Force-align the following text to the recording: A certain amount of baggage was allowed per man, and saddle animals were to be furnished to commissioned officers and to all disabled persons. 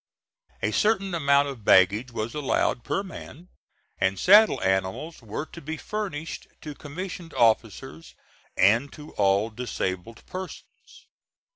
A 0.63 0.71
certain 0.71 1.13
amount 1.13 1.47
of 1.47 1.63
baggage 1.63 2.09
was 2.11 2.33
allowed 2.33 2.83
per 2.83 3.03
man, 3.03 3.49
and 3.99 4.17
saddle 4.17 4.59
animals 4.63 5.21
were 5.21 5.45
to 5.45 5.61
be 5.61 5.77
furnished 5.77 6.47
to 6.61 6.73
commissioned 6.73 7.35
officers 7.35 8.15
and 8.57 8.91
to 8.93 9.11
all 9.11 9.51
disabled 9.51 10.25
persons. 10.25 11.05